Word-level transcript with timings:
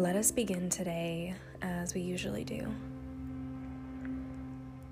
Let 0.00 0.16
us 0.16 0.30
begin 0.30 0.70
today 0.70 1.34
as 1.60 1.92
we 1.92 2.00
usually 2.00 2.42
do. 2.42 2.74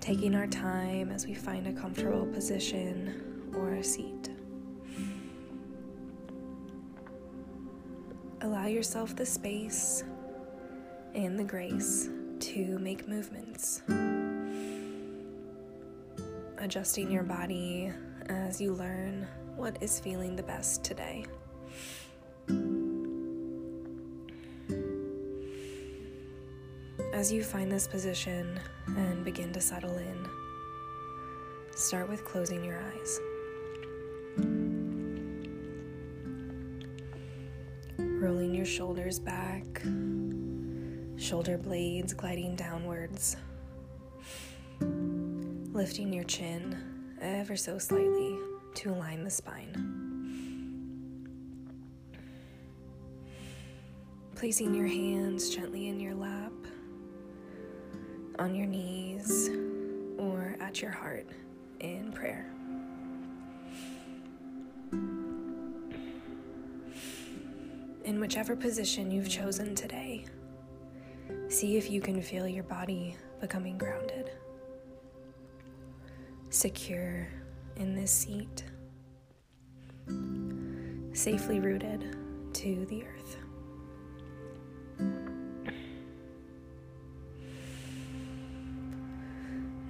Taking 0.00 0.34
our 0.34 0.46
time 0.46 1.10
as 1.10 1.26
we 1.26 1.34
find 1.34 1.66
a 1.66 1.78
comfortable 1.78 2.24
position 2.24 3.50
or 3.54 3.74
a 3.74 3.84
seat. 3.84 4.30
Allow 8.40 8.64
yourself 8.64 9.14
the 9.14 9.26
space 9.26 10.04
and 11.14 11.38
the 11.38 11.44
grace 11.44 12.08
to 12.40 12.78
make 12.78 13.06
movements. 13.06 13.82
Adjusting 16.56 17.10
your 17.10 17.24
body 17.24 17.92
as 18.30 18.58
you 18.58 18.72
learn 18.72 19.26
what 19.54 19.76
is 19.82 20.00
feeling 20.00 20.34
the 20.34 20.42
best 20.42 20.82
today. 20.82 21.26
As 27.24 27.32
you 27.32 27.42
find 27.42 27.72
this 27.72 27.86
position 27.86 28.60
and 28.86 29.24
begin 29.24 29.50
to 29.54 29.60
settle 29.62 29.96
in, 29.96 30.28
start 31.74 32.06
with 32.06 32.22
closing 32.22 32.62
your 32.62 32.78
eyes. 32.78 33.18
Rolling 37.96 38.54
your 38.54 38.66
shoulders 38.66 39.18
back, 39.18 39.64
shoulder 41.16 41.56
blades 41.56 42.12
gliding 42.12 42.56
downwards, 42.56 43.38
lifting 44.80 46.12
your 46.12 46.24
chin 46.24 46.76
ever 47.22 47.56
so 47.56 47.78
slightly 47.78 48.36
to 48.74 48.90
align 48.90 49.24
the 49.24 49.30
spine. 49.30 49.72
Placing 54.34 54.74
your 54.74 54.88
hands 54.88 55.48
gently 55.48 55.88
in 55.88 55.98
your 55.98 56.14
lap 56.14 56.52
on 58.38 58.54
your 58.54 58.66
knees 58.66 59.50
or 60.18 60.56
at 60.60 60.82
your 60.82 60.90
heart 60.90 61.26
in 61.80 62.12
prayer. 62.12 62.46
In 68.04 68.20
whichever 68.20 68.54
position 68.54 69.10
you've 69.10 69.28
chosen 69.28 69.74
today, 69.74 70.26
see 71.48 71.76
if 71.76 71.90
you 71.90 72.00
can 72.00 72.20
feel 72.20 72.46
your 72.46 72.64
body 72.64 73.16
becoming 73.40 73.78
grounded, 73.78 74.30
secure 76.50 77.26
in 77.76 77.94
this 77.94 78.10
seat, 78.10 78.64
safely 81.12 81.60
rooted 81.60 82.16
to 82.52 82.84
the 82.86 83.04
earth. 83.04 83.43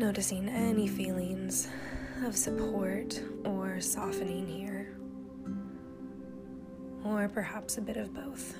Noticing 0.00 0.48
any 0.48 0.88
feelings 0.88 1.68
of 2.24 2.34
support 2.34 3.20
or 3.44 3.82
softening 3.82 4.46
here, 4.46 4.96
or 7.04 7.28
perhaps 7.28 7.76
a 7.76 7.82
bit 7.82 7.98
of 7.98 8.14
both. 8.14 8.54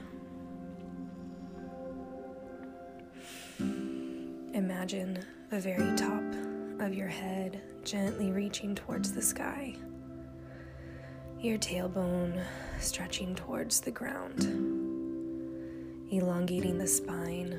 Imagine 3.58 5.24
the 5.48 5.58
very 5.58 5.96
top 5.96 6.22
of 6.78 6.92
your 6.92 7.08
head 7.08 7.62
gently 7.84 8.32
reaching 8.32 8.74
towards 8.74 9.14
the 9.14 9.22
sky, 9.22 9.74
your 11.40 11.56
tailbone 11.56 12.44
stretching 12.80 13.34
towards 13.34 13.80
the 13.80 13.90
ground, 13.90 14.44
elongating 16.12 16.76
the 16.76 16.86
spine 16.86 17.58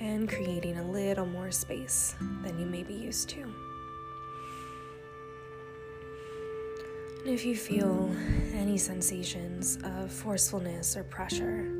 and 0.00 0.28
creating 0.28 0.78
a 0.78 0.90
little 0.90 1.26
more 1.26 1.50
space 1.50 2.14
than 2.42 2.58
you 2.58 2.66
may 2.66 2.82
be 2.82 2.94
used 2.94 3.28
to. 3.30 3.42
And 7.24 7.32
if 7.32 7.44
you 7.44 7.56
feel 7.56 8.14
any 8.52 8.76
sensations 8.76 9.78
of 9.82 10.12
forcefulness 10.12 10.96
or 10.96 11.04
pressure, 11.04 11.70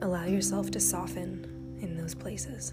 allow 0.00 0.24
yourself 0.24 0.70
to 0.72 0.80
soften 0.80 1.78
in 1.80 1.96
those 1.96 2.14
places. 2.14 2.72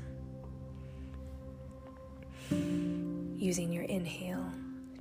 Using 2.50 3.72
your 3.72 3.84
inhale 3.84 4.52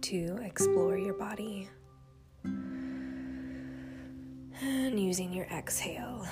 to 0.03 0.39
explore 0.43 0.99
your 0.99 1.15
body, 1.15 1.69
and 4.63 5.01
using 5.01 5.33
your 5.33 5.47
exhale 5.47 6.27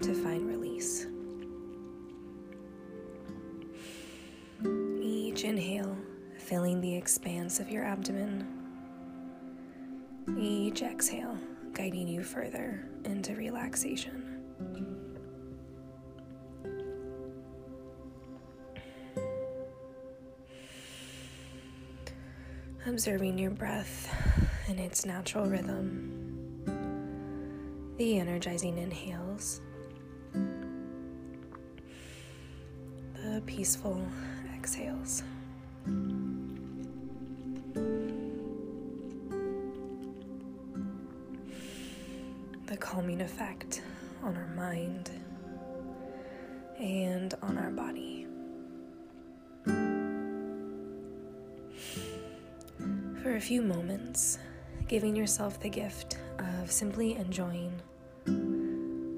to 0.00 0.14
find 0.14 0.46
release. 0.46 1.06
Each 5.36 5.44
inhale 5.44 5.94
filling 6.38 6.80
the 6.80 6.96
expanse 6.96 7.60
of 7.60 7.68
your 7.68 7.84
abdomen. 7.84 8.48
Each 10.40 10.80
exhale 10.80 11.36
guiding 11.74 12.08
you 12.08 12.22
further 12.22 12.88
into 13.04 13.34
relaxation. 13.34 14.42
Observing 22.86 23.38
your 23.38 23.50
breath 23.50 24.10
in 24.68 24.78
its 24.78 25.04
natural 25.04 25.44
rhythm, 25.44 26.62
the 27.98 28.18
energizing 28.18 28.78
inhales, 28.78 29.60
the 33.22 33.42
peaceful 33.44 34.00
exhales. 34.66 35.22
The 42.66 42.76
calming 42.76 43.20
effect 43.20 43.82
on 44.24 44.36
our 44.36 44.48
mind 44.56 45.12
and 46.80 47.32
on 47.42 47.56
our 47.56 47.70
body. 47.70 48.26
For 53.22 53.36
a 53.36 53.40
few 53.40 53.62
moments, 53.62 54.40
giving 54.88 55.14
yourself 55.14 55.60
the 55.60 55.70
gift 55.70 56.18
of 56.40 56.72
simply 56.72 57.14
enjoying 57.14 57.72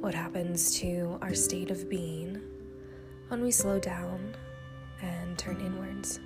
what 0.03 0.15
happens 0.15 0.79
to 0.81 1.19
our 1.23 1.33
state 1.33 1.71
of 1.71 1.89
being 1.89 2.39
when 3.29 3.41
we 3.43 3.51
slow 3.51 3.79
down 3.79 4.35
and 5.03 5.39
turn 5.39 5.61
inwards, 5.61 6.21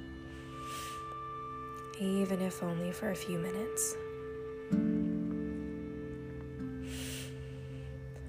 even 2.00 2.40
if 2.40 2.62
only 2.62 2.92
for 2.92 3.10
a 3.10 3.14
few 3.14 3.38
minutes. 3.38 3.96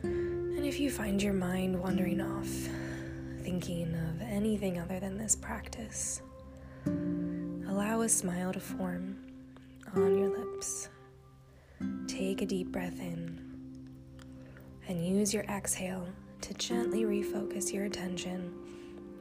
And 0.03 0.65
if 0.65 0.79
you 0.79 0.89
find 0.89 1.21
your 1.21 1.33
mind 1.33 1.79
wandering 1.79 2.21
off, 2.21 2.49
thinking 3.43 3.93
of 3.93 4.21
anything 4.21 4.79
other 4.79 4.99
than 4.99 5.17
this 5.17 5.35
practice, 5.35 6.21
allow 6.85 8.01
a 8.01 8.09
smile 8.09 8.53
to 8.53 8.59
form 8.59 9.17
on 9.95 10.17
your 10.17 10.29
lips. 10.29 10.89
Take 12.07 12.41
a 12.41 12.45
deep 12.45 12.71
breath 12.71 12.99
in 12.99 13.39
and 14.87 15.05
use 15.05 15.33
your 15.33 15.43
exhale 15.43 16.07
to 16.41 16.53
gently 16.55 17.03
refocus 17.03 17.71
your 17.73 17.85
attention 17.85 18.53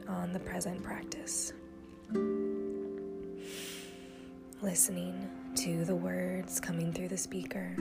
on 0.07 0.33
the 0.33 0.39
present 0.39 0.83
practice. 0.83 1.53
Listening 4.61 5.29
to 5.55 5.85
the 5.85 5.95
words 5.95 6.59
coming 6.59 6.93
through 6.93 7.09
the 7.09 7.17
speaker. 7.17 7.75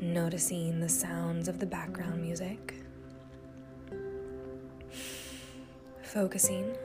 Noticing 0.00 0.80
the 0.80 0.88
sounds 0.88 1.48
of 1.48 1.58
the 1.58 1.66
background 1.66 2.22
music. 2.22 2.74
Focusing 6.02 6.76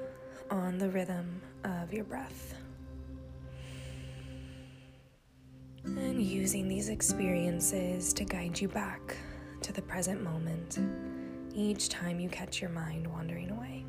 on 0.52 0.78
the 0.78 0.90
rhythm 0.90 1.42
of 1.64 1.94
your 1.94 2.04
breath. 2.04 2.56
And 5.86 6.22
using 6.22 6.68
these 6.68 6.90
experiences 6.90 8.12
to 8.14 8.26
guide 8.26 8.60
you 8.60 8.68
back 8.68 9.18
to 9.62 9.72
the 9.72 9.82
present 9.82 10.22
moment 10.22 10.80
each 11.56 11.88
time 11.88 12.20
you 12.20 12.28
catch 12.30 12.62
your 12.62 12.70
mind 12.70 13.08
wandering 13.08 13.50
away. 13.50 13.86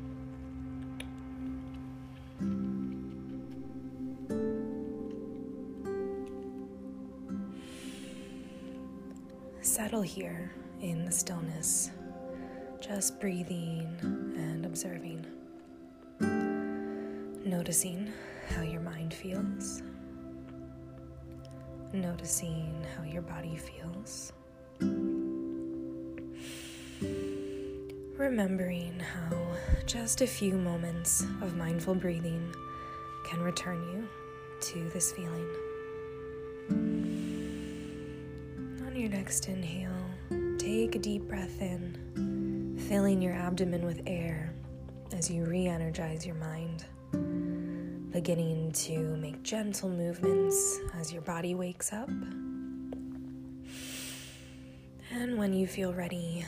Settle 9.61 10.01
here 10.01 10.51
in 10.81 11.03
the 11.05 11.11
stillness, 11.11 11.91
just 12.79 13.19
breathing 13.19 13.85
and 14.01 14.65
observing. 14.65 15.25
Noticing 17.45 18.11
how 18.49 18.61
your 18.61 18.81
mind 18.81 19.13
feels, 19.13 19.81
noticing 21.91 22.85
how 22.95 23.03
your 23.03 23.21
body 23.21 23.57
feels 23.57 24.31
remembering 28.27 28.99
how 28.99 29.55
just 29.85 30.19
a 30.19 30.27
few 30.27 30.57
moments 30.57 31.21
of 31.41 31.55
mindful 31.55 31.95
breathing 31.95 32.53
can 33.23 33.41
return 33.41 33.81
you 33.93 34.05
to 34.59 34.89
this 34.89 35.13
feeling. 35.13 35.47
On 38.85 38.93
your 38.93 39.07
next 39.07 39.47
inhale, 39.47 40.11
take 40.57 40.95
a 40.95 40.99
deep 40.99 41.21
breath 41.21 41.61
in, 41.61 42.77
filling 42.89 43.21
your 43.21 43.31
abdomen 43.31 43.85
with 43.85 44.01
air 44.05 44.53
as 45.15 45.31
you 45.31 45.45
re 45.45 45.65
energize 45.65 46.25
your 46.25 46.35
mind, 46.35 46.83
beginning 48.11 48.73
to 48.73 49.15
make 49.15 49.41
gentle 49.41 49.87
movements 49.87 50.79
as 50.99 51.13
your 51.13 51.21
body 51.21 51.55
wakes 51.55 51.93
up. 51.93 52.09
And 55.11 55.37
when 55.37 55.53
you 55.53 55.65
feel 55.65 55.93
ready, 55.93 56.45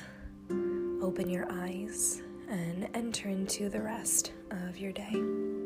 open 1.09 1.27
your 1.27 1.47
eyes 1.49 2.21
and 2.49 2.87
enter 2.93 3.29
into 3.29 3.67
the 3.67 3.81
rest 3.81 4.31
of 4.51 4.77
your 4.77 4.91
day. 4.91 5.58